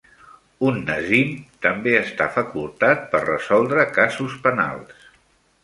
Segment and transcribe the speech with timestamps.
[0.69, 5.09] Un "nazim" també està facultat per resoldre casos penals.